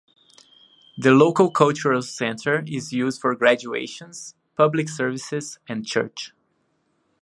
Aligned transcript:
The 0.97 1.11
local 1.11 1.51
cultural 1.51 2.01
center 2.01 2.63
is 2.65 2.91
used 2.91 3.21
for 3.21 3.35
graduations, 3.35 4.33
public 4.57 4.89
services, 4.89 5.59
and 5.69 5.85
church. 5.85 6.33